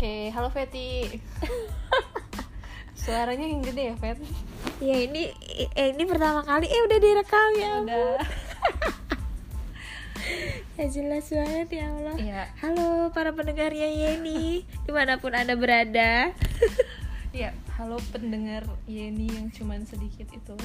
[0.00, 1.20] Oke, halo Feti.
[3.04, 4.16] Suaranya yang gede ya, Fet?
[4.80, 5.28] Ya ini
[5.76, 7.72] eh, ini pertama kali eh udah direkam ya.
[7.84, 8.16] Udah.
[10.80, 12.16] Ya jelas banget ya Allah.
[12.16, 12.42] Iya.
[12.64, 16.32] Halo para pendengarnya Yeni di mana pun anda berada.
[17.36, 20.56] Iya, halo pendengar Yeni yang cuman sedikit itu.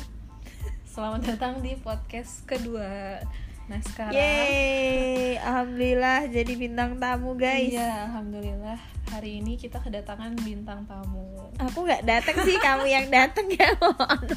[0.88, 3.20] Selamat datang di podcast kedua.
[3.68, 7.76] Nah, sekarang Yeay, alhamdulillah jadi bintang tamu guys.
[7.76, 8.95] Iya, alhamdulillah.
[9.16, 11.40] Hari ini kita kedatangan bintang tamu.
[11.56, 14.28] Aku nggak datang sih, kamu yang datang ya mohon.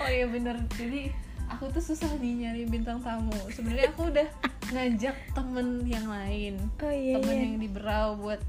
[0.00, 0.56] Oh iya bener.
[0.72, 1.12] Jadi
[1.44, 3.36] aku tuh susah nih nyari bintang tamu.
[3.52, 4.24] Sebenarnya aku udah
[4.72, 6.56] ngajak temen yang lain.
[6.80, 7.44] Oh iya temen iya.
[7.44, 8.40] yang di Berau buat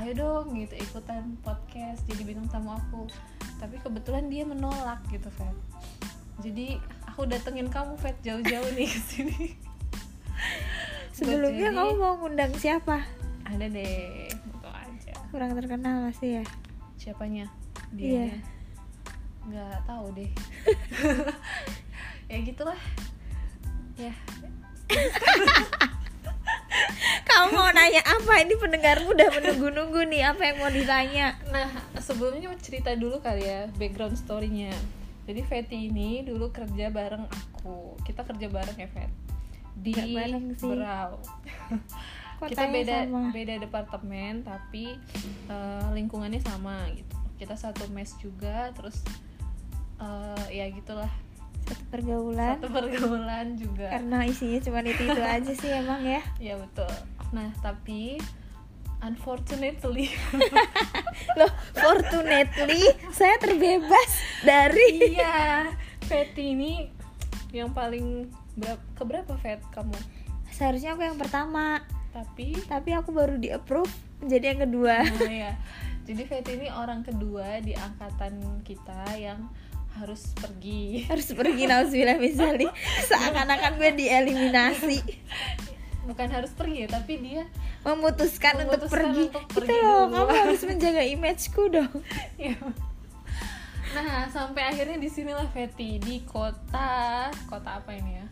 [0.00, 3.04] ayo dong gitu ikutan podcast jadi bintang tamu aku
[3.60, 5.52] tapi kebetulan dia menolak gitu Fet
[6.40, 9.40] jadi aku datengin kamu Fet jauh-jauh nih ke sini
[11.12, 13.04] Sebelumnya Buat kamu jadi- mau ngundang siapa?
[13.46, 16.44] Ada deh itu aja Kurang terkenal pasti ya.
[16.96, 17.46] siapanya
[17.92, 18.30] Iya.
[18.30, 18.38] dia
[19.42, 20.30] nggak tahu deh
[22.30, 22.80] ya gitulah
[23.98, 24.12] ya
[27.22, 28.44] Kamu mau nanya apa?
[28.44, 31.36] Ini pendengarmu udah menunggu-nunggu nih apa yang mau ditanya.
[31.48, 34.72] Nah, sebelumnya mau cerita dulu kali ya background story-nya.
[35.24, 37.96] Jadi Feti ini dulu kerja bareng aku.
[38.04, 39.12] Kita kerja bareng ya, Fet.
[39.76, 40.08] Di Nggak
[42.50, 43.30] kita beda sama.
[43.30, 44.98] beda departemen tapi
[45.46, 47.16] eh, lingkungannya sama gitu.
[47.38, 49.02] Kita satu mes juga, terus
[50.00, 51.10] eh, ya gitulah.
[51.62, 52.58] Satu pergaulan.
[52.58, 53.94] Satu pergaulan juga.
[53.94, 56.22] Karena isinya cuma itu itu aja sih emang ya.
[56.42, 56.90] Ya betul.
[57.32, 58.18] Nah, tapi
[59.02, 60.14] unfortunately
[61.38, 64.10] Loh, fortunately saya terbebas
[64.46, 65.66] dari iya
[66.06, 66.86] Feti ini
[67.50, 69.98] yang paling berapa keberapa Fet kamu
[70.52, 71.82] seharusnya aku yang pertama,
[72.12, 73.88] tapi tapi aku baru di approve
[74.20, 74.94] menjadi yang kedua.
[75.02, 75.52] nah ya
[76.02, 79.48] jadi Feti ini orang kedua di angkatan kita yang
[79.92, 82.72] harus pergi Harus pergi nauzubillah misalnya
[83.04, 84.98] seakan-akan gue dieliminasi.
[86.02, 87.44] bukan harus pergi ya tapi dia
[87.82, 89.22] Memutuskan, untuk Memutuskan pergi.
[89.30, 90.14] untuk Itu pergi loh, dulu.
[90.16, 91.92] kamu harus menjaga imageku dong.
[92.38, 92.56] ya.
[93.92, 98.26] nah sampai akhirnya di sinilah Feti di kota kota apa ini ya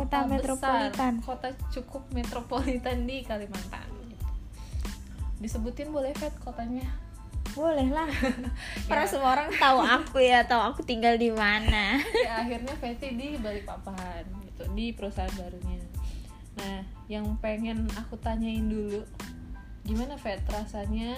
[0.00, 1.12] Kota metropolitan.
[1.20, 3.88] kota cukup metropolitan di Kalimantan
[5.36, 6.86] disebutin boleh Fet kotanya
[7.52, 8.08] Boleh lah.
[8.88, 9.10] Karena Ya.
[9.10, 12.00] semua orang tahu aku ya, tahu aku tinggal di mana.
[12.24, 15.82] ya akhirnya Feti di Balikpapan gitu di perusahaan barunya
[16.52, 19.00] nah yang pengen aku tanyain dulu
[19.82, 21.16] gimana Fet rasanya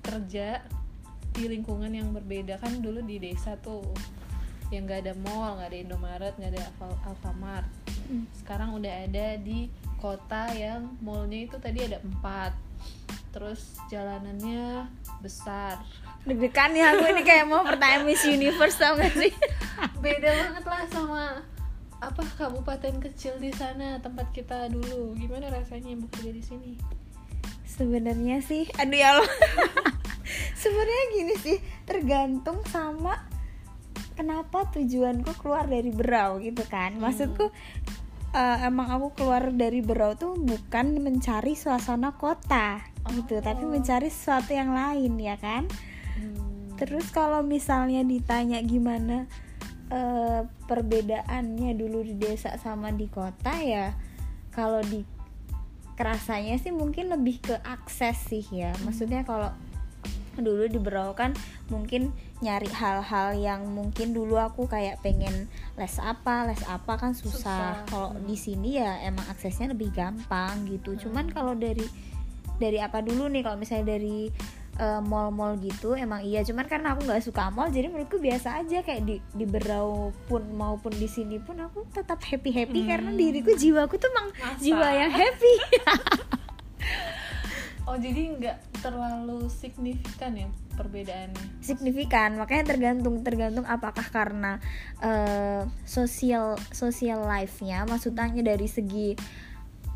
[0.00, 0.60] kerja
[1.32, 3.80] di lingkungan yang berbeda kan dulu di desa tuh
[4.68, 7.68] yang nggak ada mall nggak ada Indomaret nggak ada Alfa- Alfamart
[8.06, 8.24] Hmm.
[8.38, 9.66] sekarang udah ada di
[9.98, 12.54] kota yang mallnya itu tadi ada empat
[13.34, 14.88] terus jalanannya
[15.20, 15.82] besar
[16.26, 19.30] Deg-degan ya aku ini kayak mau pertanyaan Miss Universe tau gak sih?
[20.04, 21.24] beda banget lah sama
[22.02, 26.72] apa kabupaten kecil di sana tempat kita dulu gimana rasanya bekerja di sini
[27.76, 29.28] Sebenarnya sih, aduh ya Allah.
[30.64, 33.20] Sebenarnya gini sih, tergantung sama
[34.16, 36.96] kenapa tujuanku keluar dari Berau gitu kan.
[36.96, 37.52] Maksudku
[38.34, 42.82] eh, emang aku keluar dari Berau tuh bukan mencari suasana kota
[43.14, 43.70] gitu, tapi Oh.
[43.70, 45.70] mencari sesuatu yang lain ya kan.
[46.18, 49.30] Hmm, Terus kalau misalnya ditanya gimana
[49.86, 53.94] eh, perbedaannya dulu di desa sama di kota ya,
[54.50, 55.06] kalau di
[55.96, 58.74] kerasanya sih mungkin lebih ke akses sih ya.
[58.84, 59.54] Maksudnya kalau
[60.38, 61.32] dulu di Berau kan
[61.66, 67.32] mungkin nyari hal-hal yang mungkin dulu aku kayak pengen les apa les apa kan susah,
[67.32, 67.72] Susah.
[67.86, 68.24] kalau Hmm.
[68.24, 71.84] di sini ya emang aksesnya lebih gampang gitu cuman kalau dari
[72.56, 74.28] dari apa dulu nih kalau misalnya dari
[74.76, 78.80] eh, mall-mall gitu emang iya cuman karena aku nggak suka mall jadi menurutku biasa aja
[78.80, 82.88] kayak di di Berau pun maupun di sini pun aku tetap happy happy Hmm.
[82.90, 84.60] karena diriku jiwaku tuh emang Masa?
[84.60, 85.54] jiwa yang happy
[87.86, 94.58] oh jadi nggak terlalu signifikan ya perbedaannya signifikan makanya tergantung tergantung apakah karena
[95.00, 99.14] eh, sosial sosial life-nya maksudnya dari segi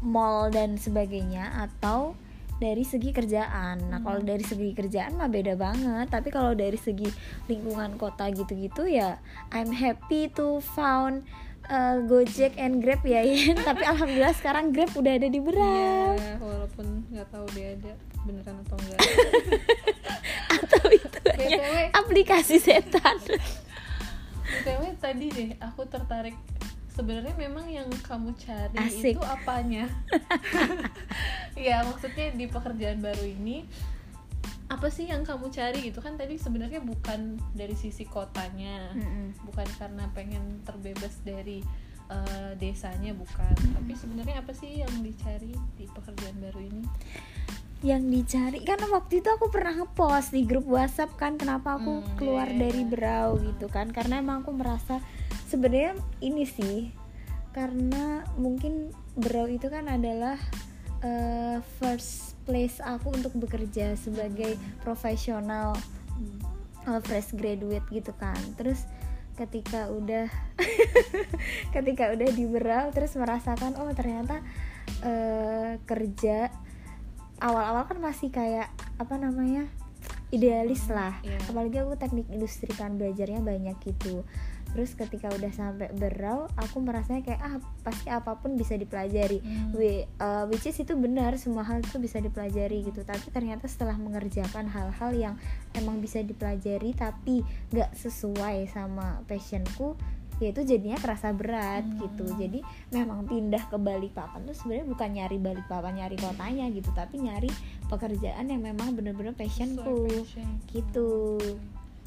[0.00, 2.16] mall dan sebagainya atau
[2.60, 3.88] dari segi kerjaan.
[3.88, 7.08] Nah, kalau dari segi kerjaan mah beda banget, tapi kalau dari segi
[7.48, 9.16] lingkungan kota gitu-gitu ya
[9.48, 11.24] I'm happy to found
[11.70, 13.56] eh, Gojek and Grab ya, Yen.
[13.68, 16.18] tapi alhamdulillah sekarang Grab udah ada di Berau.
[16.18, 17.92] Iya, walaupun nggak tahu dia ada
[18.26, 19.00] beneran atau enggak
[20.60, 23.16] Atau itu hanya aplikasi setan.
[24.50, 26.34] btw tadi deh aku tertarik
[26.90, 29.16] sebenarnya memang yang kamu cari Asik.
[29.16, 29.88] itu apanya
[31.56, 33.64] ya maksudnya di pekerjaan baru ini
[34.70, 35.98] apa sih yang kamu cari gitu?
[35.98, 39.42] Kan tadi sebenarnya bukan dari sisi kotanya Mm-mm.
[39.42, 41.58] bukan karena pengen terbebas dari
[42.06, 43.50] eh, desanya bukan.
[43.74, 46.82] Tapi sebenarnya apa sih yang dicari di pekerjaan baru ini?
[47.80, 52.14] Yang dicari kan waktu itu aku pernah ngepost di grup WhatsApp kan kenapa aku Hmm,
[52.14, 52.90] keluar iya, iya, dari iya.
[52.92, 53.90] Brau gitu kan.
[53.90, 55.02] Karena emang aku merasa
[55.50, 56.92] sebenarnya ini sih
[57.50, 60.38] karena mungkin Brau itu kan adalah
[61.04, 65.76] eh, first place aku untuk bekerja sebagai profesional
[66.88, 68.38] uh, fresh graduate gitu kan.
[68.56, 68.84] Terus
[69.36, 70.28] ketika udah
[71.74, 74.44] ketika udah di Berau terus merasakan oh ternyata
[75.00, 76.52] eh, kerja
[77.40, 78.68] awal-awal kan masih kayak
[79.00, 79.64] apa namanya
[80.28, 81.16] idealis lah.
[81.24, 81.40] Iya.
[81.48, 84.28] apalagi aku teknik industri kan belajarnya banyak gitu
[84.70, 89.72] terus ketika udah sampai Berau aku merasanya kayak ah pasti apa pun bisa dipelajari Hmm.
[89.72, 93.94] We- uh, which is itu benar semua hal itu bisa dipelajari gitu tapi ternyata setelah
[93.94, 95.34] mengerjakan hal-hal yang
[95.72, 99.94] emang bisa dipelajari tapi nggak sesuai sama passionku
[100.38, 102.00] ya itu jadinya kerasa berat Hmm.
[102.00, 102.58] gitu jadi
[102.90, 107.50] memang pindah ke Balikpapan tuh sebenarnya bukan nyari Balikpapan nyari kotanya gitu tapi nyari
[107.86, 110.48] pekerjaan yang memang bener-bener passionku passion.
[110.68, 111.36] gitu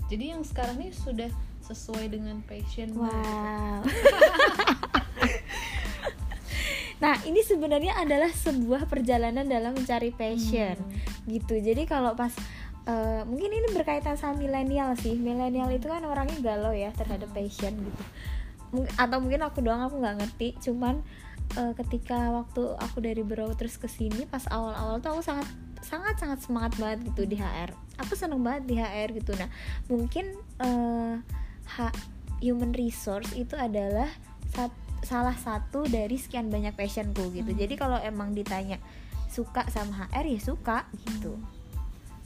[0.09, 1.29] jadi yang sekarang ini sudah
[1.63, 3.83] sesuai dengan passion Wow.
[7.03, 10.75] nah, ini sebenarnya adalah sebuah perjalanan dalam mencari passion,
[11.27, 11.59] gitu.
[11.59, 12.31] Jadi kalau pas
[12.83, 15.15] eh, mungkin ini berkaitan sama milenial sih.
[15.15, 18.03] Milenial itu kan orangnya galau ya terhadap passion gitu.
[18.71, 20.47] Mung- Atau mungkin aku doang aku nggak ngerti.
[20.63, 21.03] Cuman
[21.55, 25.47] eh, ketika waktu aku dari Berau terus ke sini pas awal-awal tuh aku sangat
[25.83, 27.75] sangat sangat semangat banget gitu di HR.
[27.99, 29.35] Aku seneng banget di HR gitu.
[29.35, 29.51] Nah,
[29.91, 30.31] mungkin
[30.63, 31.15] eh,
[31.65, 31.95] ha-
[32.39, 34.07] human resource itu adalah
[34.51, 37.51] sat- salah satu dari sekian banyak passionku gitu.
[37.51, 37.59] Hmm.
[37.59, 38.79] Jadi kalau emang ditanya
[39.27, 41.33] suka sama HR ya suka gitu.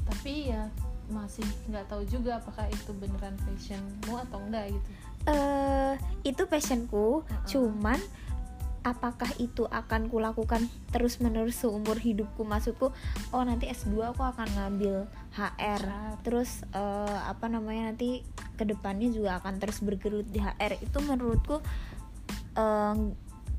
[0.08, 0.68] tapi ya
[1.08, 4.90] masih nggak tahu juga apakah itu beneran passionmu atau enggak gitu
[5.28, 7.48] eh itu passionku, Uh-uh.
[7.48, 8.00] cuman
[8.84, 12.44] apakah itu akan kulakukan terus menerus seumur hidupku?
[12.44, 12.94] Maksudku
[13.34, 15.84] oh nanti S2 aku akan ngambil HR
[16.22, 18.26] terus eh, apa namanya nanti
[18.58, 21.62] ke depannya juga akan terus bergelut di HR itu menurutku
[22.58, 22.96] eh,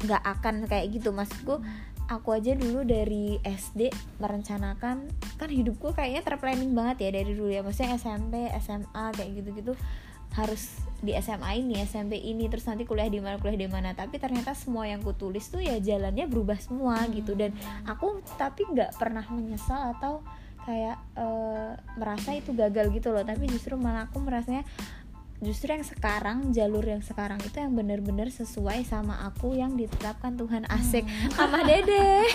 [0.05, 1.11] nggak akan kayak gitu.
[1.11, 1.61] Maksudku
[2.09, 7.61] aku aja dulu dari SD merencanakan kan hidupku kayaknya terplanning banget ya dari dulu ya.
[7.63, 9.73] Maksudnya SMP SMA kayak gitu-gitu
[10.37, 13.95] harus di SMA ini SMP ini terus nanti kuliah di mana kuliah di mana.
[13.95, 17.39] Tapi ternyata semua yang ku tulis tuh ya jalannya berubah semua gitu.
[17.39, 17.55] Dan
[17.87, 20.21] aku tapi nggak pernah menyesal atau
[20.67, 23.23] kayak eh, merasa itu gagal gitu loh.
[23.23, 24.67] Tapi justru malah aku merasanya
[25.39, 30.67] justru yang sekarang jalur yang sekarang itu yang bener-bener sesuai sama aku yang ditetapkan Tuhan
[30.67, 31.07] asik.
[31.39, 32.27] Sama dede.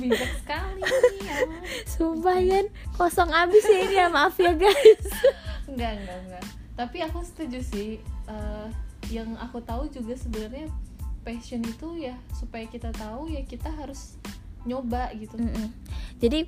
[0.00, 0.80] Bijak sekali.
[1.26, 1.42] Ya
[1.84, 4.06] sumpah kan kosong abis ya ini ya.
[4.08, 5.04] Maaf ya guys
[5.70, 6.44] enggak enggak enggak.
[6.76, 7.88] Tapi aku setuju sih
[8.28, 8.68] eh,
[9.10, 10.66] yang aku tahu juga sebenarnya
[11.26, 14.18] passion itu ya supaya kita tahu ya kita harus
[14.66, 15.38] nyoba gitu.
[15.38, 15.70] Mm-mm.
[16.18, 16.46] jadi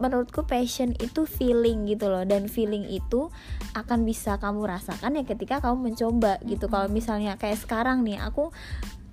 [0.00, 3.28] menurutku passion itu feeling gitu loh dan feeling itu
[3.76, 6.72] akan bisa kamu rasakan ya ketika kamu mencoba gitu.
[6.72, 8.48] Kalau misalnya kayak sekarang nih aku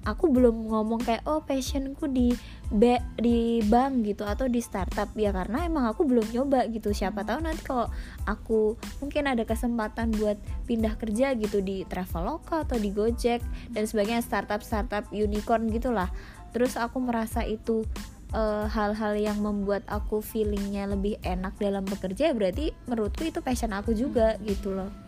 [0.08, 2.32] aku belum ngomong kayak oh passionku di
[2.72, 5.12] be- di bank gitu atau di startup.
[5.20, 6.96] Ya karena emang aku belum nyoba gitu.
[6.96, 7.92] Siapa tahu nanti kalau
[8.24, 13.44] aku mungkin ada kesempatan buat pindah kerja gitu di Traveloka atau di Gojek
[13.76, 16.08] dan sebagainya startup startup unicorn gitulah.
[16.56, 17.84] Terus aku merasa itu
[18.32, 23.92] eh, hal-hal yang membuat aku feelingnya lebih enak dalam bekerja berarti menurutku itu passion aku
[23.92, 24.88] juga gitu loh.
[24.88, 25.07] ya,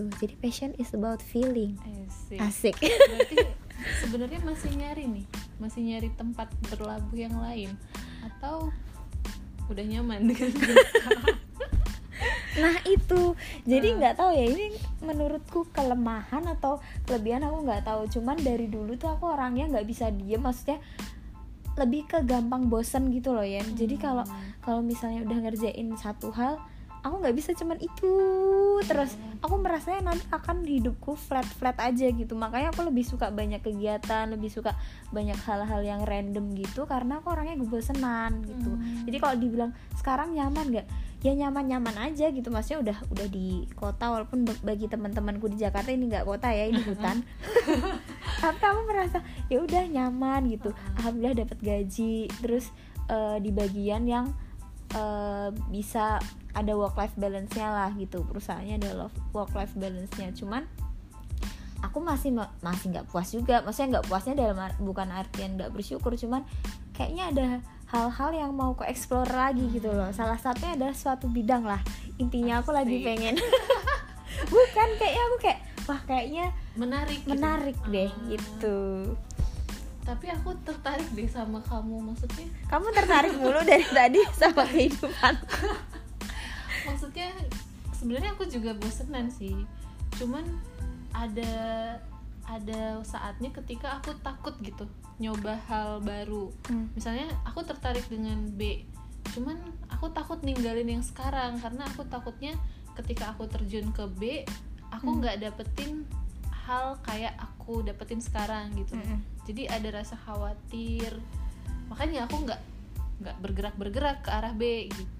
[0.00, 0.16] ya, ya.
[0.16, 1.76] itu jadi passion is about feeling.
[1.84, 2.40] Asik.
[2.40, 2.74] asik.
[2.80, 3.36] Berarti
[4.00, 5.26] sebenarnya masih nyari nih
[5.60, 7.72] masih nyari tempat berlabuh yang lain
[8.24, 8.72] atau
[9.68, 10.50] udah nyaman dengan
[12.60, 13.32] nah itu.
[13.64, 13.98] Jadi Hmm.
[14.02, 14.66] nggak tahu ya ini
[15.00, 18.04] menurutku kelemahan atau kelebihan aku nggak tahu.
[18.10, 20.82] Cuman dari dulu tuh aku orangnya nggak bisa diem maksudnya
[21.78, 24.24] lebih ke gampang bosen gitu loh ya jadi kalau
[24.60, 26.60] kalau misalnya udah ngerjain satu hal
[27.00, 28.12] aku nggak bisa cuman itu.
[28.84, 32.36] Terus aku merasanya nanti akan hidupku flat flat aja gitu.
[32.36, 34.76] Makanya aku lebih suka banyak kegiatan lebih suka
[35.10, 38.70] banyak hal-hal yang random gitu karena aku orangnya bosenan gitu.
[38.70, 39.04] Hmm.
[39.08, 40.86] jadi kalau dibilang sekarang nyaman nggak?
[41.20, 42.48] Ya nyaman nyaman aja gitu.
[42.48, 46.64] Maksudnya udah udah di kota walaupun ba- bagi teman-temanku di Jakarta ini nggak kota ya
[46.68, 47.20] ini hutan.
[48.44, 49.20] Tapi aku merasa
[49.52, 50.72] ya udah nyaman gitu.
[50.96, 52.28] Alhamdulillah dapat gaji.
[52.40, 52.72] Terus
[53.12, 54.32] eh, di bagian yang
[54.96, 56.16] eh, bisa
[56.52, 58.22] ada work life balance-nya lah gitu.
[58.24, 60.30] Perusahaannya ada work life balance-nya.
[60.32, 60.66] Cuman
[61.80, 63.62] aku masih ma- masih nggak puas juga.
[63.62, 66.44] Maksudnya nggak puasnya dalam bukan artian nggak bersyukur cuman
[66.92, 67.46] kayaknya ada
[67.90, 70.12] hal-hal yang mau aku explore lagi gitu loh.
[70.12, 71.80] Salah satunya adalah suatu bidang lah.
[72.20, 73.34] Intinya aku lagi pengen
[74.52, 76.44] bukan kayaknya aku kayak wah kayaknya
[76.76, 77.30] menarik gitu.
[77.34, 78.26] menarik deh Ah.
[78.28, 78.78] gitu.
[80.00, 82.12] Tapi aku tertarik deh sama kamu.
[82.12, 85.34] Maksudnya kamu tertarik mulu dari tadi sama kehidupan
[86.86, 87.28] maksudnya
[87.92, 89.54] sebenarnya aku juga bosenan sih
[90.16, 90.44] cuman
[91.12, 91.52] ada
[92.46, 94.88] ada saatnya ketika aku takut gitu
[95.20, 96.88] nyoba hal baru Hmm.
[96.96, 98.82] misalnya aku tertarik dengan B
[99.30, 99.60] cuman
[99.92, 102.56] aku takut ninggalin yang sekarang karena aku takutnya
[102.98, 104.22] ketika aku terjun ke B
[104.90, 105.18] aku Hmm.
[105.22, 106.08] nggak dapetin
[106.50, 109.18] hal kayak aku dapetin sekarang gitu Mm-mm.
[109.46, 111.18] jadi ada rasa khawatir
[111.90, 112.60] makanya aku nggak
[113.20, 115.19] nggak bergerak bergerak ke arah B gitu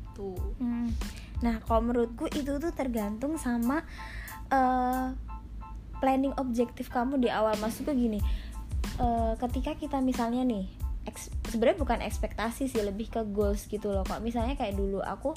[0.61, 0.89] Hmm.
[1.41, 3.83] Nah, kalau menurutku itu tuh tergantung sama
[4.53, 5.07] eh,
[6.01, 7.57] planning objektif kamu di awal.
[7.57, 8.21] Maksudku gini,
[9.01, 10.69] eh, ketika kita misalnya nih,
[11.49, 14.05] sebenarnya bukan ekspektasi sih, lebih ke goals gitu loh.
[14.05, 15.33] Kok misalnya kayak dulu aku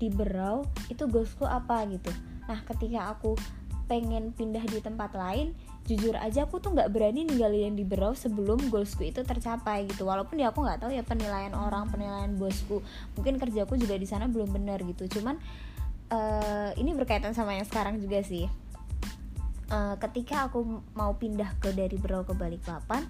[0.00, 2.08] di Berau, itu goalsku apa gitu.
[2.48, 3.36] Nah, ketika aku
[3.90, 5.52] pengen pindah di tempat lain,
[5.90, 10.06] jujur aja aku tuh nggak berani ninggalin di Berau sebelum goalsku itu tercapai gitu.
[10.06, 12.78] Walaupun ya aku nggak tahu ya penilaian orang, penilaian bosku.
[13.18, 15.10] Mungkin kerjaku juga di sana belum benar gitu.
[15.18, 15.34] Cuman
[16.14, 18.46] eh, ini berkaitan sama yang sekarang juga sih.
[19.70, 23.02] Eh, ketika aku mau pindah ke dari Berau ke Balikpapan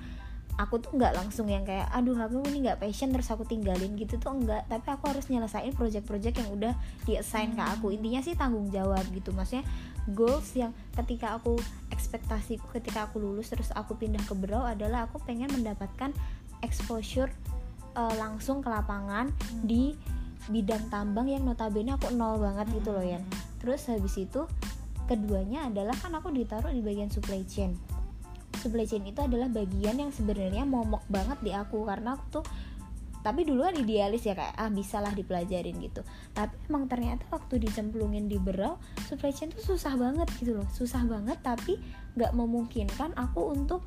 [0.60, 4.20] aku tuh nggak langsung yang kayak aduh aku ini nggak passion terus aku tinggalin gitu
[4.20, 6.72] tuh enggak tapi aku harus nyelesain project-project yang udah
[7.08, 7.96] di assign ke aku.
[7.96, 9.32] Intinya sih tanggung jawab gitu.
[9.32, 9.64] Maksudnya
[10.12, 11.58] goals yang ketika aku
[11.94, 16.14] ekspektasiku ketika aku lulus terus aku pindah ke Berau adalah aku pengen mendapatkan
[16.60, 17.30] exposure
[17.94, 19.30] eh, langsung ke lapangan
[19.64, 19.94] di
[20.48, 23.20] bidang tambang yang notabene aku nol banget gitu loh ya
[23.60, 24.48] terus habis itu
[25.10, 27.74] keduanya adalah kan aku ditaruh di bagian supply chain.
[28.62, 32.44] Supply chain itu adalah bagian yang sebenarnya momok banget di aku karena aku tuh
[33.20, 36.00] tapi dulu kan idealis ya kayak ah bisalah dipelajarin gitu.
[36.32, 40.68] Tapi emang ternyata waktu dicemplungin di berau supply chain tuh susah banget gitu loh.
[40.72, 41.76] Susah banget tapi
[42.16, 43.84] nggak memungkinkan aku untuk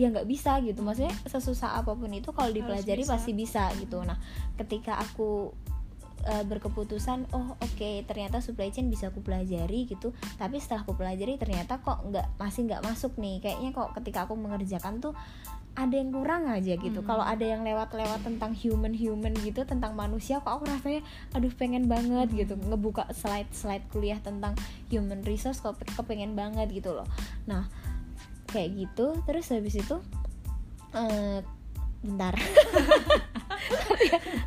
[0.00, 0.80] ya nggak bisa gitu.
[0.80, 3.12] Maksudnya sesusah apa pun itu kalau dipelajari bisa.
[3.12, 4.00] pasti bisa gitu.
[4.00, 4.16] Nah
[4.56, 5.52] ketika aku
[6.24, 10.16] eh, berkeputusan oh oke ternyata supply chain bisa aku pelajari gitu.
[10.40, 13.44] Tapi setelah aku pelajari ternyata kok nggak masih nggak masuk nih.
[13.44, 15.12] Kayaknya kok ketika aku mengerjakan tuh
[15.78, 17.00] ada yang kurang aja gitu.
[17.00, 17.08] Hmm.
[17.08, 21.00] kalau ada yang lewat-lewat tentang human human gitu tentang manusia kok aku rasanya
[21.32, 22.58] aduh pengen banget gitu.
[22.58, 24.58] Ngebuka slide slide kuliah tentang
[24.90, 27.06] human resource kok pe- kepengen banget gitu loh.
[27.46, 27.70] Nah
[28.50, 29.14] kayak gitu.
[29.24, 29.96] Terus habis itu
[30.92, 31.40] eh
[32.00, 32.34] bentar.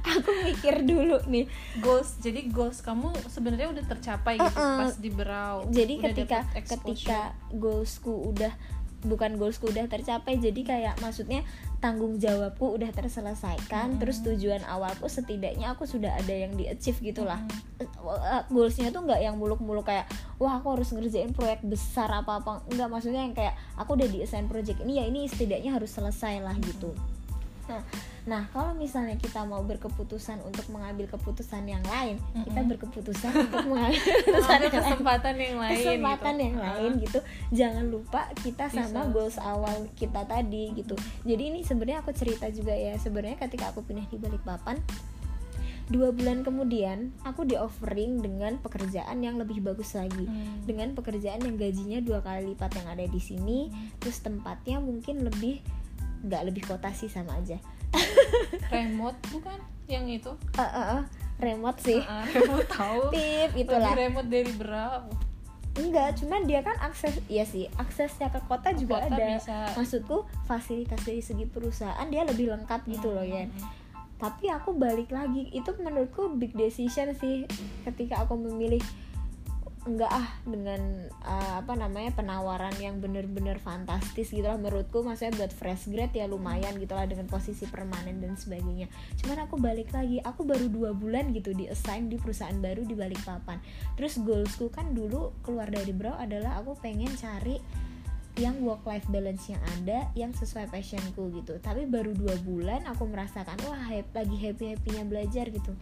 [0.04, 1.48] Aku mikir dulu nih.
[1.80, 4.80] Goals jadi goals kamu sebenarnya udah tercapai gitu Uh-uh.
[4.84, 7.20] pas di Berau jadi Udah ketika ketika
[7.54, 8.52] goalsku udah
[9.06, 11.44] bukan goalsku udah tercapai jadi kayak maksudnya
[11.84, 14.00] tanggung jawabku udah terselesaikan Mm-mm.
[14.00, 17.84] terus tujuan awalku setidaknya aku sudah ada yang di achieve gitulah Mm.
[17.84, 20.08] Eh, goalsnya tuh nggak yang muluk-muluk kayak
[20.40, 24.24] wah aku harus ngerjain proyek besar apa apa nggak maksudnya yang kayak aku udah di
[24.24, 26.96] assign project ini ya ini setidaknya harus selesai lah gitu
[27.64, 27.82] nah
[28.24, 32.72] nah kalau misalnya kita mau berkeputusan untuk mengambil keputusan yang lain kita Mm-mm.
[32.72, 36.42] berkeputusan untuk mengambil keputusan yang kesempatan yang lain kesempatan gitu.
[36.42, 36.64] yang Ah.
[36.70, 37.20] lain gitu
[37.52, 39.12] jangan lupa kita sama Bisa.
[39.12, 43.80] goals awal kita tadi gitu jadi ini sebenarnya aku cerita juga ya sebenarnya ketika aku
[43.82, 44.80] pindah di Balikpapan
[45.86, 50.64] dua bulan kemudian aku di offering dengan pekerjaan yang lebih bagus lagi Hmm.
[50.64, 53.68] dengan pekerjaan yang gajinya dua kali lipat yang ada di sini
[54.00, 55.60] terus tempatnya mungkin lebih
[56.24, 57.60] nggak lebih kota sih sama aja.
[58.68, 59.60] Remote bukan?
[59.86, 60.32] Yang itu?
[60.56, 61.04] Eh, eh, eh,
[61.38, 62.00] remote sih.
[62.02, 63.02] Ah, remote tahu.
[63.14, 63.92] Tip itulah.
[63.92, 65.04] lebih remote dari Berau
[65.74, 69.26] enggak cuman dia kan akses iya sih aksesnya ke kota Ke juga kota ada.
[69.34, 69.58] bisa.
[69.74, 73.58] maksudku fasilitas dari segi perusahaan dia lebih lengkap gitu loh ya Hmm.
[74.22, 77.50] tapi aku balik lagi itu menurutku big decision sih
[77.82, 78.86] ketika aku memilih
[79.84, 85.04] enggak ah dengan uh, apa namanya penawaran yang bener-bener fantastis gitu lah menurutku.
[85.04, 88.88] Maksudnya buat fresh grad ya lumayan gitu lah dengan posisi permanen dan sebagainya.
[89.20, 92.96] Cuman aku balik lagi aku baru dua bulan gitu di assign di perusahaan baru di
[92.96, 93.60] Balikpapan.
[94.00, 97.60] Terus goalsku kan dulu keluar dari Brau adalah aku pengen cari
[98.34, 101.60] yang work life balance yang ada yang sesuai passionku gitu.
[101.62, 105.76] Tapi baru dua bulan aku merasakan wah hap- lagi happy happynya belajar gitu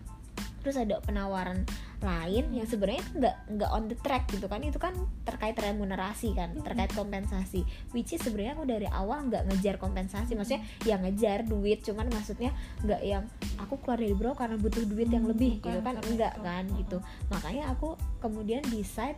[0.61, 1.65] terus ada penawaran
[2.01, 4.61] lain yang sebenarnya nggak nggak on the track gitu kan.
[4.61, 7.61] Itu kan terkait remunerasi kan terkait kompensasi.
[7.91, 10.33] Which is sebenarnya aku dari awal nggak ngejar kompensasi.
[10.33, 13.25] Maksudnya ya ngejar duit cuman maksudnya nggak yang
[13.57, 15.93] aku keluar dari bro karena butuh duit yang Hmm, lebih bukan gitu kan.
[16.05, 16.43] enggak itu.
[16.43, 16.97] kan gitu.
[17.29, 19.17] Makanya aku kemudian decide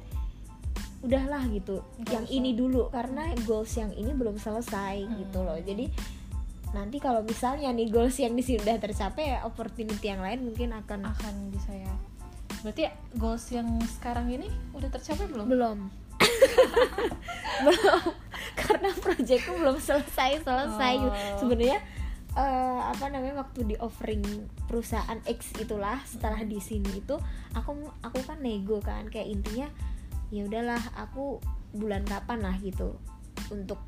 [1.04, 1.84] udahlah gitu.
[2.08, 2.36] Yang usah.
[2.36, 5.20] ini dulu karena goals yang ini belum selesai Hmm.
[5.20, 5.60] gitu loh.
[5.60, 5.92] Jadi
[6.74, 10.74] nanti kalau misalnya nih goals yang di sini udah tercapai ya opportunity yang lain mungkin
[10.74, 11.94] akan akan bisa ya.
[12.66, 15.46] Berarti goals yang sekarang ini udah tercapai belum?
[15.46, 15.80] Belum.
[17.68, 18.04] Belum.
[18.56, 20.94] Karena proyekku belum selesai selesai.
[21.04, 21.14] Oh.
[21.44, 21.80] sebenarnya
[22.34, 24.24] eh, apa namanya waktu di offering
[24.66, 27.20] perusahaan X itulah setelah di sini itu
[27.54, 29.12] aku aku kan nego kan.
[29.12, 29.68] Kayak intinya
[30.34, 31.44] ya udahlah aku
[31.76, 32.96] bulan kapan lah gitu
[33.52, 33.84] untuk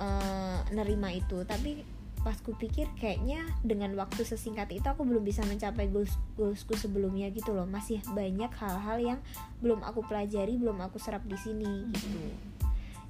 [0.00, 1.44] eh, nerima itu.
[1.44, 6.74] Tapi pas ku pikir kayaknya dengan waktu sesingkat itu aku belum bisa mencapai goals goalsku
[6.74, 7.68] sebelumnya gitu loh.
[7.68, 9.20] Masih banyak hal-hal yang
[9.60, 12.20] belum aku pelajari belum aku serap di sini gitu.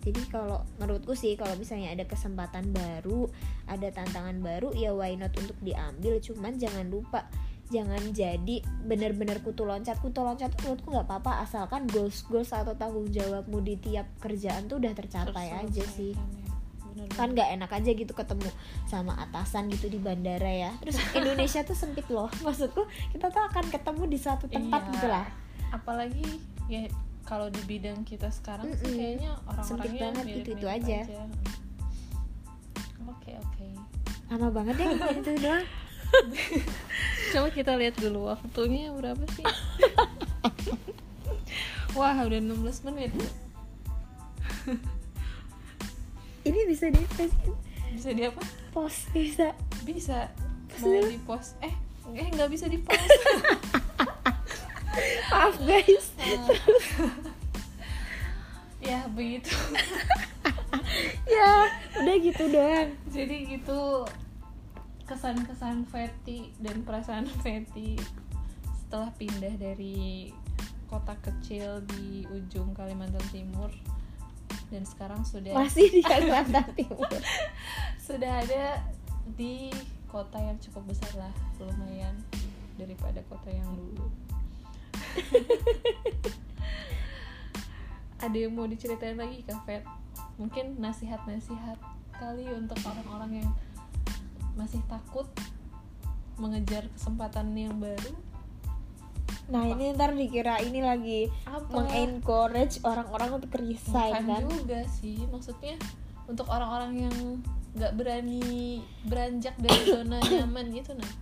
[0.06, 3.26] Jadi kalau menurutku sih kalau misalnya ada kesempatan baru
[3.66, 6.22] ada tantangan baru ya why not untuk diambil.
[6.22, 7.26] Cuman jangan lupa
[7.66, 9.98] jangan jadi bener-bener kutu loncat.
[9.98, 14.78] Kutu loncat menurutku nggak apa-apa asalkan goals goals atau tanggung jawabmu di tiap kerjaan tuh
[14.78, 16.14] udah tercapai aja sih
[16.96, 18.48] Bener kan nggak enak aja gitu ketemu
[18.88, 20.72] sama atasan gitu di bandara ya.
[20.80, 22.32] Terus Indonesia tuh sempit loh.
[22.44, 24.92] Maksudku kita tuh akan ketemu di suatu tempat Iya.
[24.96, 25.26] gitu lah.
[25.70, 26.24] Apalagi
[26.66, 26.88] ya
[27.22, 28.96] kalau di bidang kita sekarang sih Mm-mm.
[28.96, 30.98] kayaknya Sempit orang-orangnya banget, mirip-mirip itu-itu aja.
[33.06, 33.66] oke oke.
[34.26, 35.66] Lama banget ya itu doang.
[37.34, 39.44] Coba kita lihat dulu waktunya berapa sih?
[41.92, 43.10] Wah udah 16 menit
[46.66, 47.02] bisa di
[47.94, 48.42] bisa di apa?
[48.74, 49.54] Post bisa.
[49.86, 50.28] Bisa.
[50.82, 51.72] Mau di post eh
[52.12, 53.08] eh nggak bisa di post
[55.46, 56.06] maaf guys.
[58.82, 59.54] Ya begitu.
[61.26, 61.66] Ya
[61.98, 62.94] udah gitu doang.
[63.10, 64.06] Jadi gitu
[65.10, 67.98] kesan-kesan Feti dan perasaan Feti
[68.70, 70.30] setelah pindah dari
[70.86, 73.70] kota kecil di ujung Kalimantan Timur
[74.70, 77.10] dan sekarang sudah masih di Kalimantan Timur.
[78.00, 78.82] Sudah ada
[79.34, 79.70] di
[80.06, 82.14] kota yang cukup besar lah lumayan
[82.78, 84.06] daripada kota yang dulu.
[88.16, 89.84] Ada yang mau diceritain lagi kak Fet
[90.40, 91.76] mungkin nasihat-nasihat
[92.16, 93.50] kali untuk orang-orang yang
[94.56, 95.28] masih takut
[96.40, 98.12] mengejar kesempatan yang baru
[99.46, 105.22] nah ini ntar dikira ini lagi apa mengencourage orang-orang untuk resign Bukan kan juga sih
[105.30, 105.78] maksudnya
[106.26, 107.16] untuk orang-orang yang
[107.78, 111.12] nggak berani beranjak dari zona nyaman gitu nah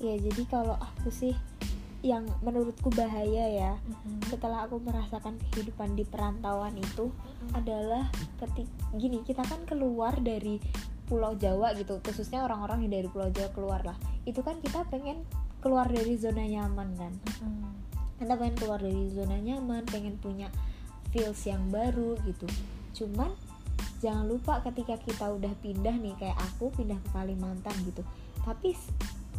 [0.00, 1.36] ya jadi kalau aku sih
[2.04, 4.20] yang menurutku bahaya ya Mm-mm.
[4.28, 7.56] setelah aku merasakan kehidupan di perantauan itu Mm-mm.
[7.56, 10.60] adalah ketik gini kita kan keluar dari
[11.04, 13.96] Pulau Jawa gitu khususnya orang-orang yang dari Pulau Jawa keluar lah
[14.28, 15.24] itu kan kita pengen
[15.64, 17.12] keluar dari zona nyaman kan?
[17.40, 17.72] Mm-mm.
[18.14, 20.52] kita pengen keluar dari zona nyaman pengen punya
[21.10, 22.44] feels yang baru gitu.
[22.92, 23.32] Cuman
[24.04, 28.04] jangan lupa ketika kita udah pindah nih kayak aku pindah ke Kalimantan gitu.
[28.44, 28.76] Tapi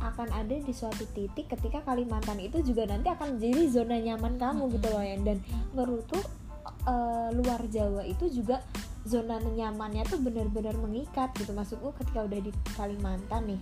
[0.01, 4.63] akan ada di suatu titik ketika Kalimantan itu juga nanti akan menjadi zona nyaman kamu
[4.75, 5.38] gitu loh ya dan
[5.71, 6.19] menurutku
[6.83, 8.59] eh, luar Jawa itu juga
[9.05, 11.53] zona nyamannya tuh benar-benar mengikat gitu.
[11.53, 13.61] Maksudku ketika udah di Kalimantan nih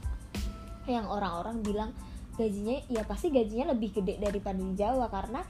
[0.87, 1.91] yang orang-orang bilang
[2.33, 5.41] gajinya ya pasti gajinya lebih gede daripada di Jawa karena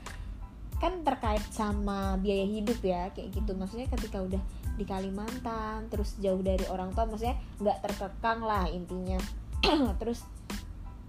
[0.83, 3.55] kan terkait sama biaya hidup ya kayak gitu.
[3.55, 4.41] Maksudnya ketika udah
[4.75, 9.15] di Kalimantan terus jauh dari orang tua maksudnya nggak terkekang lah intinya.
[10.01, 10.27] Terus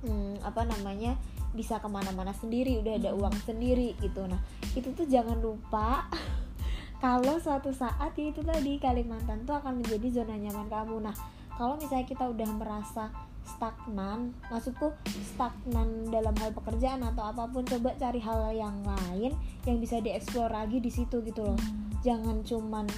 [0.07, 1.19] hmm, apa namanya
[1.55, 3.27] bisa ke mana-mana sendiri udah ada Hmm.
[3.27, 4.27] uang sendiri gitu.
[4.31, 4.39] Nah
[4.79, 6.07] itu tuh jangan lupa
[7.05, 11.03] kalau suatu saat ya itu tadi Kalimantan tuh akan menjadi zona nyaman kamu.
[11.03, 11.15] Nah
[11.55, 13.11] kalau misalnya kita udah merasa
[13.45, 14.33] stagnan.
[14.49, 19.33] Maksudku stagnan dalam hal pekerjaan atau apa pun coba cari hal yang lain
[19.69, 21.59] yang bisa dieksplor lagi di situ gitu loh.
[22.03, 22.89] Jangan cuman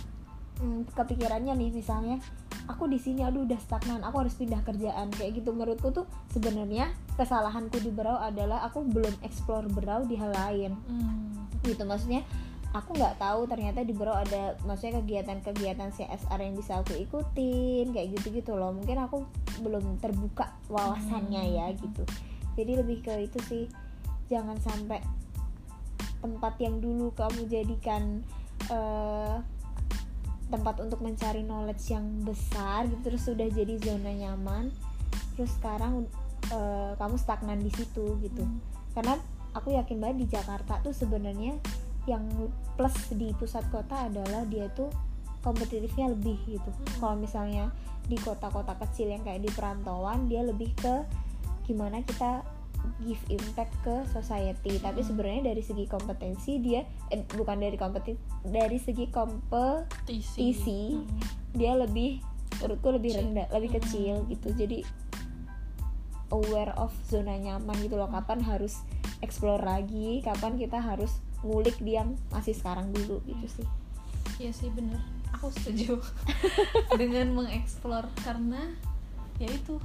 [0.63, 2.17] hmm, kepikirannya nih misalnya
[2.67, 5.13] aku di sini aduh udah stagnan aku harus pindah kerjaan.
[5.13, 5.53] Kayak gitu.
[5.53, 10.73] Menurutku tuh sebenarnya kesalahanku di Berau adalah aku belum explore Berau di hal lain.
[10.87, 11.35] Hmm.
[11.67, 12.23] gitu maksudnya
[12.77, 18.13] aku nggak tahu ternyata di Berau ada maksudnya kegiatan-kegiatan CSR yang bisa aku ikutin kayak
[18.21, 19.25] gitu-gitu loh mungkin aku
[19.65, 21.57] belum terbuka wawasannya Hmm.
[21.57, 22.03] ya gitu
[22.53, 23.65] jadi lebih ke itu sih
[24.29, 25.01] jangan sampai
[26.21, 28.21] tempat yang dulu kamu jadikan
[28.69, 29.37] eh,
[30.47, 34.69] tempat untuk mencari knowledge yang besar gitu terus sudah jadi zona nyaman
[35.35, 36.05] terus sekarang
[36.53, 38.61] eh, kamu stagnan di situ gitu Hmm.
[38.93, 39.17] karena
[39.57, 41.57] aku yakin banget di Jakarta tuh sebenarnya
[42.07, 42.23] yang
[42.79, 44.91] plus di pusat kota adalah dia tuh
[45.43, 46.87] kompetitifnya lebih gitu Hmm.
[46.99, 47.71] kalau misalnya
[48.07, 51.03] di kota-kota kecil yang kayak di perantauan dia lebih ke
[51.67, 52.47] gimana kita
[53.03, 55.09] give impact ke society tapi Hmm.
[55.11, 61.07] sebenarnya dari segi kompetensi dia eh, bukan dari kompetisi dari segi kompetisi Hmm.
[61.51, 62.23] dia lebih
[62.63, 63.79] menurutku lebih rendah lebih Hmm.
[63.83, 64.87] kecil gitu jadi
[66.31, 68.83] aware of zona nyaman gitu loh kapan harus
[69.23, 73.67] explore lagi kapan kita harus ngulik dia masih sekarang dulu gitu sih.
[74.37, 75.01] Iya sih bener.
[75.37, 76.01] Aku setuju.
[77.01, 78.73] Dengan mengeksplor Karena
[79.37, 79.77] Ya itu.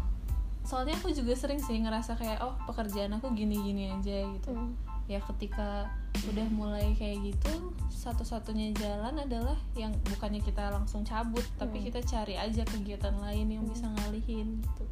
[0.64, 4.52] Soalnya aku juga sering sih ngerasa kayak Oh pekerjaan aku gini-gini aja gitu.
[5.10, 5.92] Ya ketika
[6.32, 11.86] udah mulai kayak gitu Satu-satunya jalan adalah Yang bukannya kita langsung cabut Tapi Hmm.
[11.90, 14.86] kita cari aja kegiatan lain Yang bisa ngalihin gitu.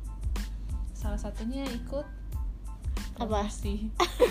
[0.91, 2.03] Salah satunya ikut
[3.19, 3.47] Apa?
[3.47, 3.87] promosi.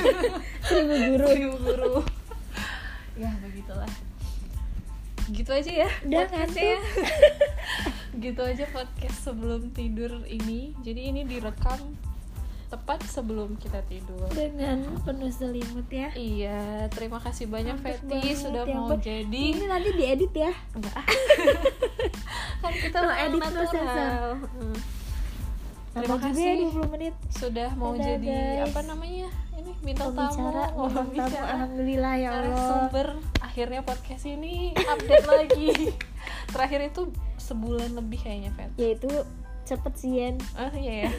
[0.69, 1.27] seribu guru.
[1.29, 1.95] Seribu guru
[3.19, 3.91] ya begitulah
[5.29, 6.79] gitu aja ya Udah podcastnya.
[8.25, 11.99] gitu aja podcast sebelum tidur ini jadi ini direkam
[12.69, 18.77] tepat sebelum kita tidur dengan penuh selimut ya iya terima kasih banyak banget, sudah ya
[18.77, 19.01] mau ampun.
[19.01, 20.97] jadi ini nanti diedit ya Enggak.
[22.63, 24.27] kan kita mau edit, natural.
[24.53, 24.77] Hmm.
[25.95, 26.69] Terima kasih.
[26.69, 26.77] kasih.
[26.77, 27.15] 20 menit.
[27.33, 28.67] Sudah mau Dadah, jadi guys.
[28.71, 29.29] apa namanya?
[29.59, 31.47] Ini bintang pembicara tamu bintang tamu pembicara.
[31.51, 32.43] alhamdulillah ya Allah.
[32.47, 33.09] narasumber
[33.43, 35.69] akhirnya podcast ini update lagi.
[36.53, 37.03] Terakhir itu
[37.41, 39.09] sebulan lebih kayaknya Fet yaitu
[39.65, 41.11] cepet sih Yen oh iya ya.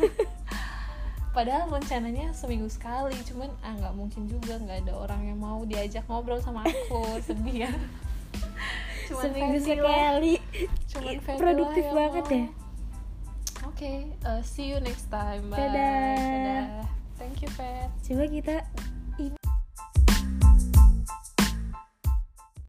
[1.36, 6.06] Padahal rencananya seminggu sekali cuman ah nggak mungkin juga nggak ada orang yang mau diajak
[6.10, 7.04] ngobrol sama aku.
[7.28, 7.72] Sedih ya.
[9.10, 9.66] Cuman seminggu lah.
[9.66, 10.34] sekali.
[10.90, 12.46] Cuman produktif yang banget ya
[13.80, 16.20] oke uh, see you next time bye Dadah.
[16.20, 16.84] Dadah.
[17.16, 18.56] thank you Fet coba kita